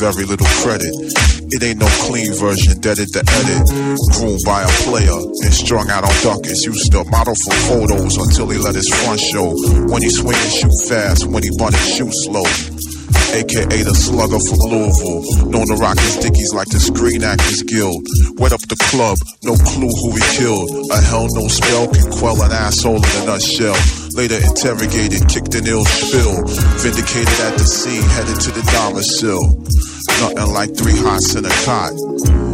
very 0.00 0.24
little 0.24 0.48
credit. 0.64 0.96
It 1.52 1.60
ain't 1.62 1.78
no 1.78 1.86
clean 2.08 2.32
version, 2.32 2.80
deaded 2.80 3.12
to 3.12 3.20
edit. 3.20 3.68
Groomed 4.16 4.40
by 4.48 4.64
a 4.64 4.72
player 4.88 5.12
and 5.12 5.52
strung 5.52 5.90
out 5.90 6.08
on 6.08 6.16
duckets. 6.24 6.64
Used 6.64 6.90
to 6.92 7.04
model 7.12 7.36
for 7.36 7.52
photos 7.68 8.16
until 8.16 8.48
he 8.48 8.56
let 8.56 8.74
his 8.74 8.88
front 8.88 9.20
show. 9.20 9.52
When 9.92 10.00
he 10.00 10.08
swing 10.08 10.40
and 10.40 10.52
shoot 10.56 10.72
fast, 10.88 11.26
when 11.28 11.42
he 11.42 11.52
bun 11.52 11.76
and 11.76 11.84
shoot 11.84 12.16
slow. 12.16 12.48
AKA 13.36 13.84
the 13.84 13.92
slugger 13.92 14.40
from 14.40 14.72
Louisville. 14.72 15.52
Known 15.52 15.68
to 15.68 15.76
rock 15.76 16.00
his 16.00 16.16
dickies 16.16 16.54
like 16.54 16.72
the 16.72 16.80
Screen 16.80 17.22
Actors 17.22 17.62
Guild. 17.62 18.00
Wet 18.40 18.56
up 18.56 18.64
the 18.64 18.80
club, 18.88 19.20
no 19.44 19.52
clue 19.68 19.92
who 20.00 20.16
he 20.16 20.24
killed. 20.40 20.90
A 20.90 20.98
hell 21.04 21.28
no 21.36 21.44
spell 21.46 21.92
can 21.92 22.08
quell 22.10 22.40
an 22.40 22.52
asshole 22.52 23.04
in 23.04 23.14
a 23.20 23.26
nutshell. 23.28 23.76
Later 24.14 24.38
interrogated, 24.42 25.28
kicked 25.28 25.54
an 25.54 25.66
ill 25.66 25.84
spill. 25.84 26.42
Vindicated 26.82 27.40
at 27.46 27.54
the 27.54 27.64
scene, 27.64 28.02
headed 28.18 28.40
to 28.42 28.50
the 28.50 28.64
domicile. 28.74 29.46
Nothing 30.20 30.52
like 30.52 30.74
three 30.76 30.96
hots 30.98 31.34
in 31.34 31.44
a 31.46 31.54
cot. 31.64 31.94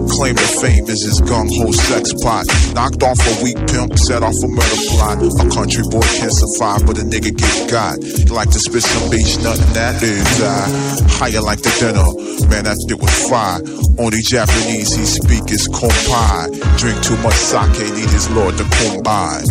Claim 0.06 0.36
the 0.36 0.48
fame 0.62 0.86
is 0.86 1.02
his 1.02 1.20
gung 1.20 1.50
ho 1.50 1.72
sex 1.72 2.12
pot. 2.22 2.46
Knocked 2.74 3.02
off 3.02 3.18
a 3.18 3.42
weak 3.42 3.58
pimp, 3.66 3.98
set 3.98 4.22
off 4.22 4.36
a 4.38 4.48
murder 4.48 4.80
plot. 4.92 5.18
A 5.18 5.46
country 5.50 5.82
boy 5.90 6.04
can't 6.14 6.30
survive, 6.30 6.86
but 6.86 7.00
a 7.00 7.04
nigga 7.04 7.34
get 7.34 7.70
got. 7.70 7.98
Like 8.30 8.50
to 8.52 8.60
spit 8.60 8.84
some 8.84 9.10
beach, 9.10 9.40
nothing 9.42 9.72
that 9.74 9.98
is 10.02 10.22
die. 10.38 10.70
Higher 11.18 11.42
like 11.42 11.62
the 11.64 11.72
dinner, 11.80 12.06
man, 12.46 12.70
that 12.70 12.78
shit 12.86 13.00
was 13.00 13.16
fire. 13.26 13.58
Only 13.98 14.22
Japanese 14.22 14.94
he 14.94 15.04
speak 15.04 15.50
is 15.50 15.66
kampai. 15.68 16.54
Drink 16.78 17.02
too 17.02 17.16
much 17.24 17.34
sake, 17.34 17.90
need 17.96 18.10
his 18.12 18.30
lord 18.30 18.56
to 18.58 18.64
come 18.78 19.02
by. 19.02 19.42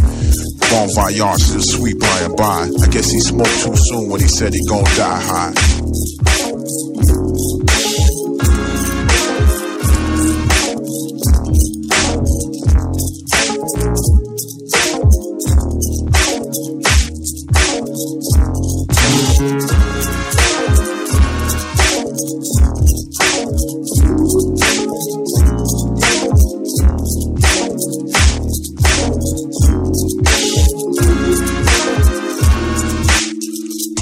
Bon 0.76 0.90
voyage 0.90 1.48
to 1.48 1.54
the 1.54 1.62
sweet 1.62 1.98
by 1.98 2.20
and 2.24 2.36
by. 2.36 2.70
I 2.84 2.88
guess 2.92 3.10
he 3.10 3.22
smoked 3.22 3.64
too 3.64 3.78
soon 3.78 4.10
when 4.10 4.20
he 4.20 4.28
said 4.28 4.54
he 4.54 4.60
gon' 4.66 4.84
die 4.84 5.22
high. 5.24 7.25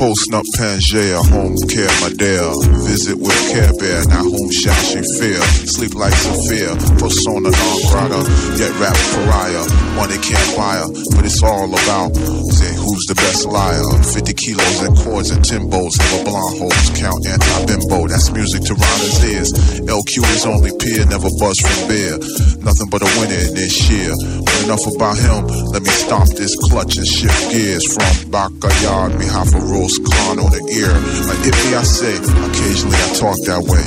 Posting 0.03 0.35
up 0.35 0.43
Pangea, 0.59 1.15
home 1.31 1.55
care 1.71 1.87
Madea. 2.03 2.51
Visit 2.83 3.15
with 3.15 3.39
Care 3.55 3.71
Bear, 3.79 4.03
now 4.11 4.27
whom 4.27 4.51
shall 4.51 4.75
she 4.83 4.99
fear? 5.15 5.39
Sleep 5.63 5.95
like 5.95 6.11
Sophia, 6.11 6.75
persona 6.99 7.47
non 7.47 7.79
grata, 7.87 8.19
yet 8.59 8.75
rap 8.83 8.99
pariah. 9.15 9.63
Money 9.95 10.19
can't 10.19 10.57
buy 10.59 10.75
her, 10.83 10.91
but 11.15 11.23
it's 11.23 11.41
all 11.41 11.71
about 11.71 12.11
say 12.51 12.72
who's 13.03 13.15
the 13.15 13.21
best 13.21 13.45
liar. 13.47 13.83
50 14.03 14.33
kilos 14.33 14.81
and 14.81 14.95
cords 14.97 15.31
and 15.31 15.43
timbos, 15.43 15.97
never 15.99 16.23
blonde 16.23 16.57
holes, 16.59 16.89
count 16.95 17.25
anti-bimbo. 17.25 18.07
That's 18.07 18.31
music 18.31 18.63
to 18.63 18.73
Ronda's 18.75 19.23
ears. 19.23 19.51
LQ 19.83 20.23
is 20.31 20.45
only 20.45 20.71
peer, 20.79 21.05
never 21.05 21.29
buzz 21.39 21.59
from 21.59 21.87
beer. 21.87 22.17
Nothing 22.63 22.89
but 22.89 23.01
a 23.01 23.09
winner 23.19 23.41
in 23.49 23.53
this 23.55 23.89
year. 23.89 24.13
But 24.45 24.63
enough 24.63 24.85
about 24.87 25.17
him, 25.17 25.47
let 25.71 25.81
me 25.83 25.89
stomp 25.89 26.29
this 26.31 26.55
clutch 26.55 26.97
and 26.97 27.07
shift 27.07 27.51
gears 27.51 27.83
from 27.91 28.31
backyard, 28.31 29.19
me 29.19 29.25
half 29.25 29.49
a 29.51 29.59
Ghost 29.59 29.99
Khan 30.03 30.39
on 30.39 30.51
the 30.51 30.63
ear. 30.71 30.93
Like 31.27 31.43
if 31.43 31.55
me 31.67 31.75
I 31.75 31.83
say, 31.83 32.15
occasionally 32.15 32.99
I 32.99 33.09
talk 33.19 33.37
that 33.47 33.63
way. 33.67 33.83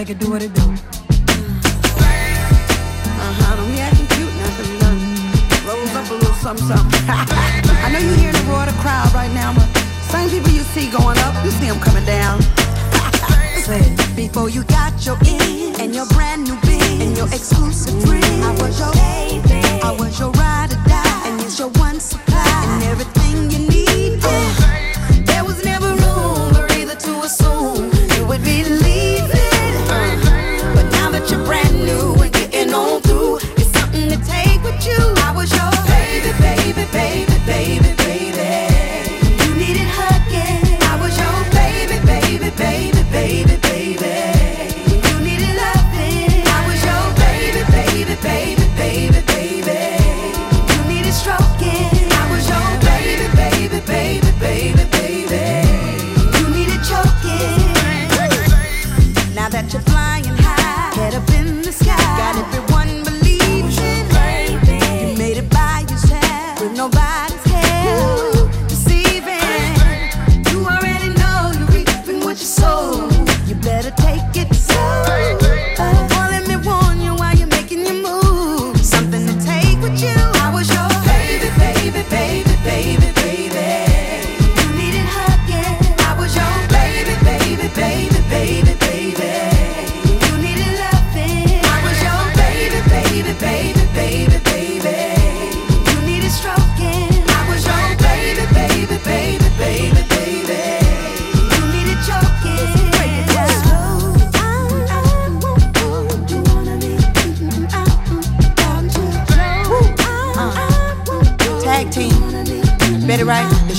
make 0.00 0.08
it 0.08 0.18
do 0.18 0.30
what 0.30 0.42
it 0.42 0.54
do. 0.54 0.62
Uh-huh, 0.62 0.76
don't 3.56 3.70
be 3.70 3.80
acting 3.84 4.06
cute, 4.16 4.32
nothing 4.40 4.78
done. 4.80 4.96
Rolls 5.68 5.92
up 5.94 6.08
a 6.08 6.14
little 6.14 6.32
something, 6.40 6.66
something. 6.66 7.04
I 7.84 7.92
know 7.92 7.98
you 7.98 8.14
hear 8.14 8.32
the 8.32 8.42
roar 8.48 8.64
of 8.64 8.72
the 8.72 8.78
crowd 8.80 9.12
right 9.12 9.30
now, 9.34 9.52
but 9.52 9.68
same 10.08 10.30
people 10.30 10.52
you 10.52 10.62
see 10.72 10.90
going 10.90 11.18
up, 11.18 11.34
you 11.44 11.50
see 11.50 11.68
them 11.68 11.78
coming 11.80 12.06
down. 12.06 12.40
Before 14.16 14.48
you 14.48 14.64
got 14.64 15.04
your 15.04 15.18
in 15.28 15.78
and 15.78 15.94
your 15.94 16.06
brand 16.16 16.44
new 16.48 16.56
biz 16.62 17.00
and 17.04 17.14
your 17.14 17.26
exclusive 17.26 18.02
free, 18.02 18.24
I 18.24 18.52
was 18.56 18.80
your 18.80 18.94
baby, 18.96 19.60
I 19.84 19.92
was 20.00 20.18
your 20.18 20.30
ride. 20.30 20.59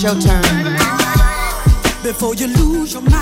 it's 0.04 0.14
your 0.14 0.20
turn. 0.20 2.04
Before 2.04 2.34
you 2.34 2.48
lose 2.48 2.94
your 2.94 3.04
mind. 3.04 3.20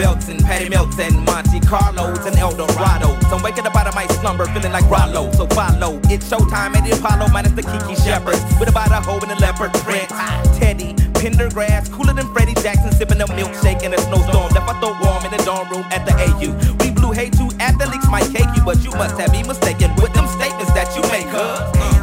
And 0.00 0.42
patty 0.42 0.70
melts 0.70 0.98
and 0.98 1.14
Monte 1.26 1.60
Carlos 1.60 2.24
and 2.24 2.34
El 2.38 2.56
Dorado. 2.56 3.20
So 3.28 3.36
I'm 3.36 3.42
waking 3.42 3.66
up 3.66 3.76
out 3.76 3.86
of 3.86 3.94
my 3.94 4.06
slumber 4.06 4.46
feeling 4.46 4.72
like 4.72 4.88
Rollo. 4.88 5.30
So 5.32 5.46
follow. 5.48 6.00
It's 6.04 6.26
showtime 6.30 6.74
at 6.74 6.88
the 6.88 6.96
Apollo 6.96 7.28
minus 7.28 7.52
the 7.52 7.60
Kiki 7.60 8.00
Shepards. 8.00 8.40
With 8.58 8.70
about 8.70 8.90
a 8.92 9.00
hoe 9.04 9.18
in 9.18 9.30
a 9.30 9.34
leopard 9.36 9.74
print. 9.84 10.08
Teddy, 10.56 10.94
Pendergrass, 11.20 11.92
cooler 11.92 12.14
than 12.14 12.32
Freddie 12.32 12.54
Jackson, 12.54 12.92
sipping 12.92 13.20
a 13.20 13.26
milkshake 13.26 13.82
in 13.82 13.92
a 13.92 13.98
snowstorm. 13.98 14.48
Left 14.54 14.72
I 14.72 14.80
throw 14.80 14.96
warm 15.04 15.22
in 15.26 15.36
the 15.36 15.42
dorm 15.44 15.68
room 15.68 15.84
at 15.92 16.06
the 16.06 16.16
AU. 16.16 16.56
We 16.82 16.92
blew 16.92 17.12
hate 17.12 17.34
to 17.34 17.50
athletes 17.60 18.08
might 18.08 18.32
cake 18.32 18.48
you, 18.56 18.64
but 18.64 18.82
you 18.82 18.92
must 18.92 19.20
have 19.20 19.30
me 19.32 19.42
mistaken 19.42 19.94
with 19.96 20.14
them 20.14 20.26
statements 20.28 20.72
that 20.72 20.96
you 20.96 21.02
make, 21.12 21.99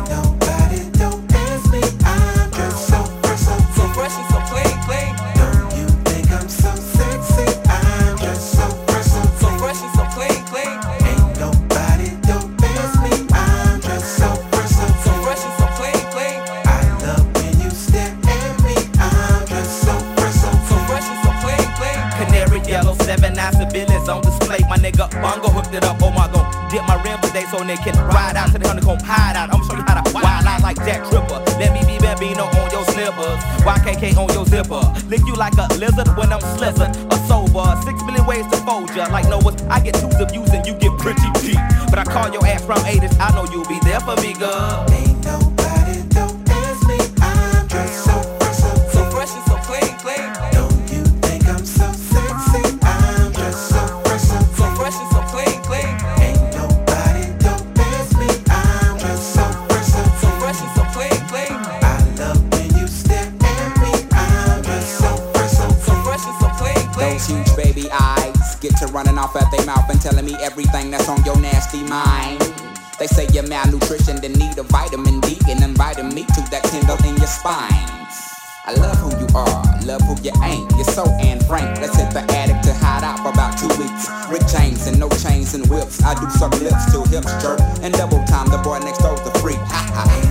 huh? 25.14 25.22
Bongo 25.22 25.50
hooked 25.50 25.74
it 25.74 25.84
up, 25.84 26.02
oh 26.02 26.12
my 26.12 26.28
god. 26.32 26.48
Dip 26.72 26.82
my 26.88 27.02
rim 27.04 27.20
today 27.22 27.46
so 27.52 27.64
they 27.64 27.78
can 27.78 27.96
ride 28.08 28.36
out 28.36 28.52
to 28.52 28.58
the 28.58 28.68
honeycomb 28.68 29.00
hide 29.00 29.36
out. 29.36 29.54
I'ma 29.54 29.64
show 29.68 29.76
you 29.76 29.86
how 29.86 30.02
to 30.02 30.14
wild 30.14 30.46
out 30.46 30.62
like 30.62 30.78
Jack 30.78 31.04
Tripper. 31.10 31.40
Let 31.60 31.74
me 31.74 31.82
be 31.86 32.00
Bambino 32.00 32.46
on 32.46 32.72
your 32.72 32.86
slippers. 32.86 33.42
YKK 33.64 34.18
on 34.18 34.34
your 34.34 34.46
zipper. 34.46 34.82
Lick 35.08 35.22
you 35.26 35.36
like 35.36 35.54
a 35.58 35.68
lizard 35.76 36.08
when 36.18 36.34
I'm 36.34 36.42
slizzard. 36.58 36.92
A 37.12 37.18
sober. 37.28 37.68
Six 37.84 38.02
million 38.04 38.26
ways 38.26 38.48
to 38.52 38.58
fold 38.66 38.90
ya. 38.96 39.08
Like 39.12 39.30
Noah's, 39.30 39.62
I 39.70 39.80
get 39.80 39.96
twos 39.96 40.16
of 40.20 40.32
views 40.32 40.50
and 40.52 40.66
you 40.66 40.74
get 40.76 40.98
pretty 41.00 41.28
cheap. 41.42 41.60
But 41.90 42.00
I 42.00 42.04
call 42.04 42.32
your 42.32 42.46
ass 42.46 42.66
from 42.66 42.80
80s. 42.80 43.16
I 43.20 43.32
know 43.36 43.46
you'll 43.52 43.68
be 43.68 43.80
there 43.84 44.00
for 44.02 44.16
me, 44.22 44.34
girl. 44.34 44.86
Everything 70.42 70.92
that's 70.92 71.10
on 71.10 71.24
your 71.24 71.40
nasty 71.40 71.84
mind. 71.84 72.40
They 73.00 73.08
say 73.08 73.28
you're 73.34 73.48
malnutrition, 73.48 74.22
then 74.22 74.34
need 74.34 74.58
a 74.58 74.64
vitamin 74.64 75.20
D 75.22 75.38
and 75.50 75.64
inviting 75.64 76.10
me 76.14 76.24
to 76.24 76.42
that 76.52 76.64
tingle 76.66 76.98
in 77.06 77.18
your 77.18 77.28
spine. 77.28 77.98
I 78.68 78.74
love 78.76 78.98
who 78.98 79.10
you 79.20 79.28
are, 79.34 79.64
love 79.86 80.02
who 80.02 80.16
you 80.22 80.34
ain't. 80.44 80.70
You're 80.76 80.92
so 80.92 81.06
Anne 81.22 81.40
Frank. 81.42 81.80
Let's 81.80 81.96
hit 81.96 82.12
the 82.12 82.22
attic 82.34 82.62
to 82.64 82.74
hide 82.74 83.04
out 83.04 83.20
for 83.20 83.30
about 83.30 83.58
two 83.58 83.70
weeks. 83.80 84.10
Rick 84.30 84.44
James 84.52 84.88
and 84.88 85.00
no 85.00 85.08
chains 85.24 85.54
and 85.54 85.66
whips. 85.70 86.04
I 86.04 86.20
do 86.20 86.30
some 86.32 86.52
lips 86.60 86.92
till 86.92 87.06
hips 87.06 87.32
jerk. 87.42 87.62
And 87.82 87.94
double 87.94 88.24
time, 88.26 88.50
the 88.50 88.58
boy 88.58 88.80
next 88.80 89.00
door's 89.00 89.22
a 89.22 89.32
freak. 89.40 89.58
Ha 89.58 89.92
ha. 89.94 90.27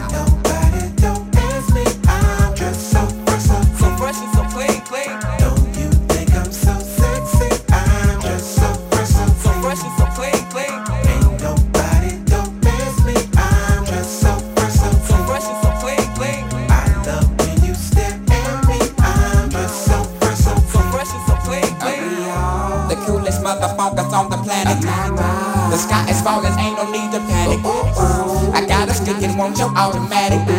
Want 29.37 29.59
your 29.59 29.69
automatic. 29.77 30.56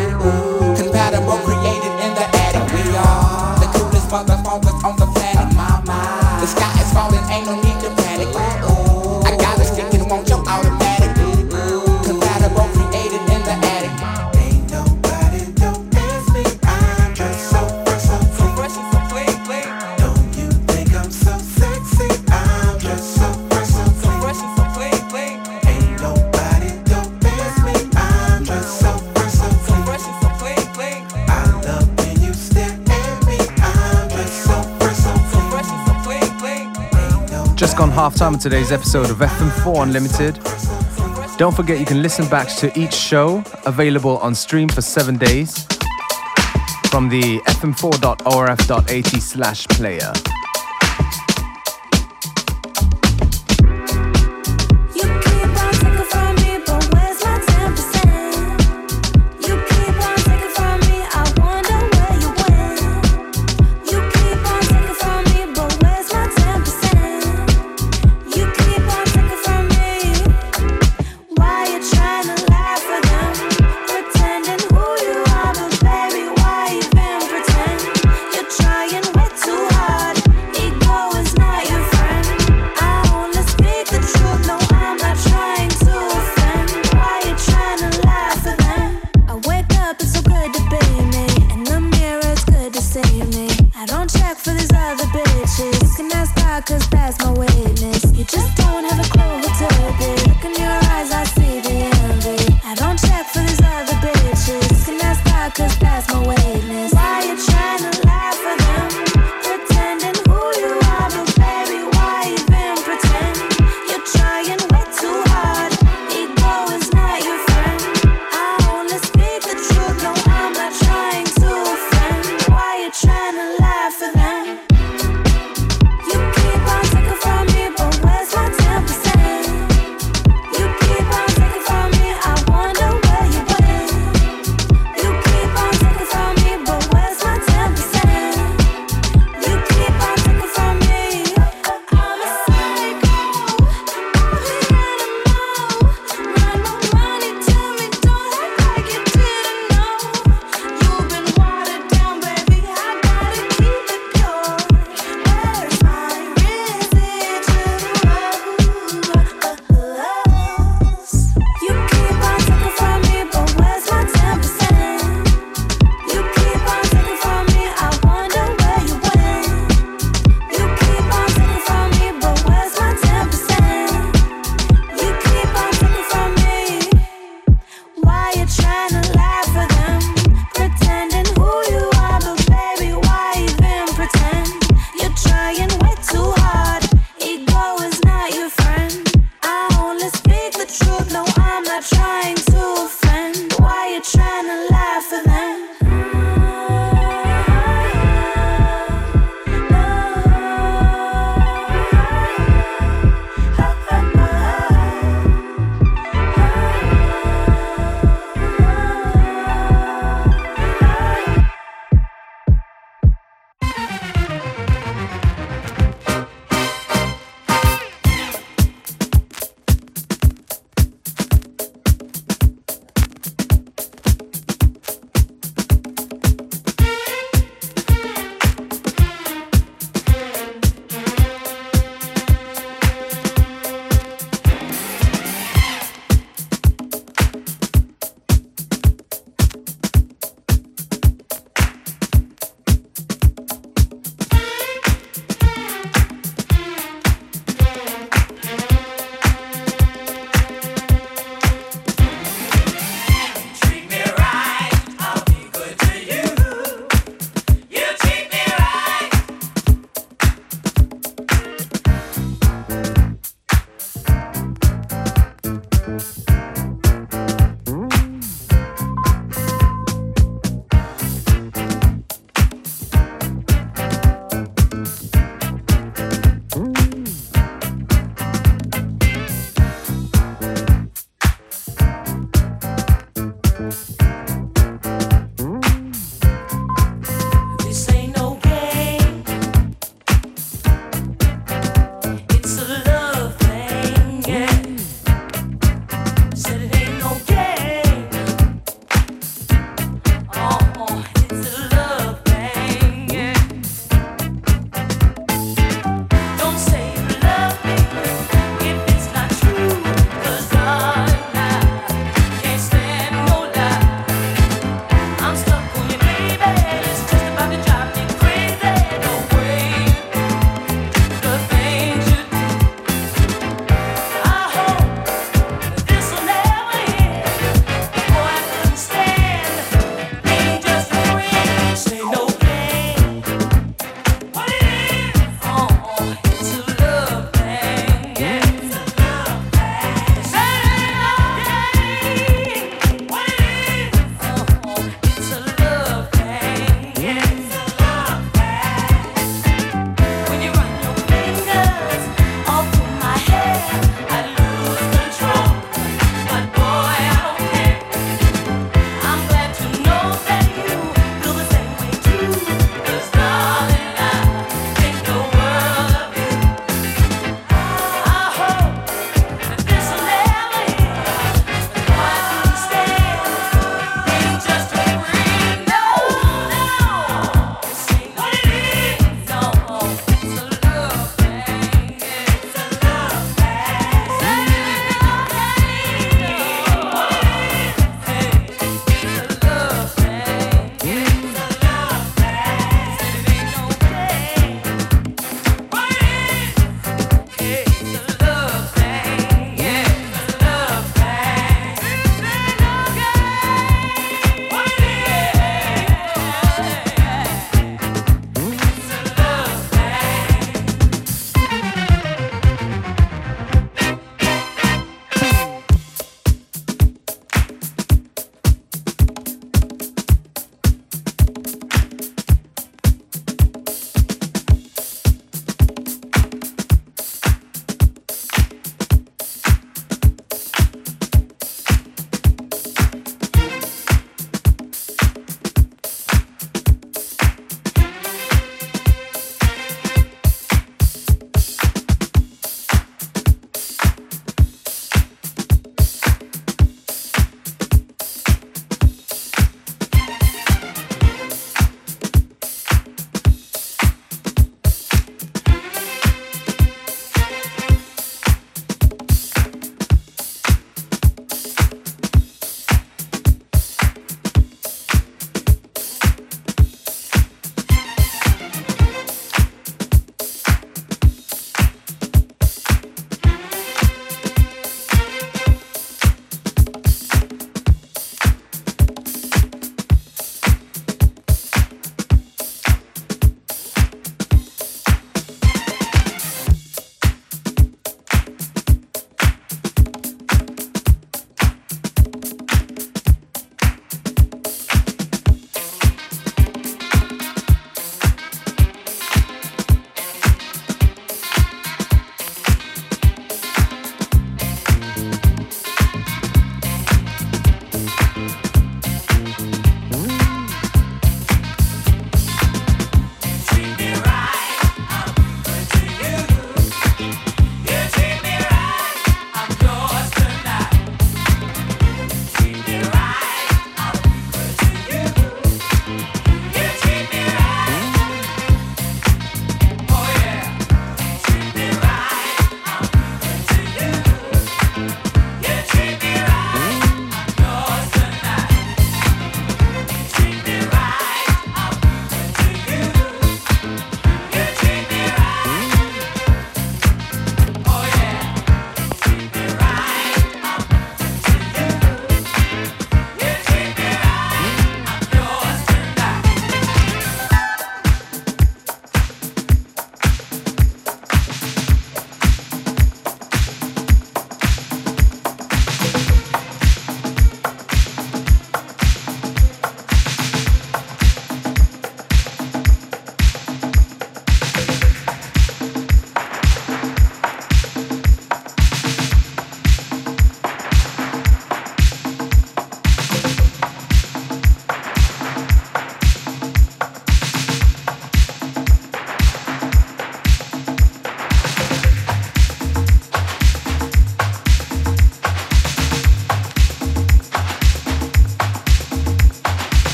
Time 38.18 38.34
of 38.34 38.40
today's 38.40 38.72
episode 38.72 39.12
of 39.12 39.18
FM4 39.18 39.84
Unlimited. 39.84 40.40
Don't 41.38 41.56
forget 41.56 41.80
you 41.80 41.86
can 41.86 42.02
listen 42.02 42.28
back 42.30 42.48
to 42.56 42.72
each 42.80 42.94
show 42.94 43.44
available 43.68 44.18
on 44.18 44.34
stream 44.34 44.68
for 44.70 44.82
seven 44.82 45.18
days 45.18 45.66
from 46.90 47.10
the 47.10 47.40
fm4.orf.at 47.46 49.22
slash 49.22 49.68
player. 49.68 50.12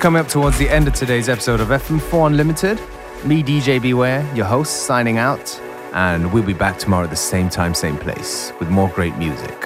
Coming 0.00 0.18
up 0.18 0.28
towards 0.28 0.56
the 0.56 0.68
end 0.68 0.88
of 0.88 0.94
today's 0.94 1.28
episode 1.28 1.60
of 1.60 1.68
FM4 1.68 2.28
Unlimited. 2.28 2.80
Me, 3.26 3.42
DJ 3.42 3.80
Beware, 3.80 4.26
your 4.34 4.46
host, 4.46 4.84
signing 4.84 5.18
out. 5.18 5.60
And 5.92 6.32
we'll 6.32 6.42
be 6.42 6.54
back 6.54 6.78
tomorrow 6.78 7.04
at 7.04 7.10
the 7.10 7.16
same 7.16 7.50
time, 7.50 7.74
same 7.74 7.98
place 7.98 8.50
with 8.58 8.70
more 8.70 8.88
great 8.88 9.14
music. 9.16 9.59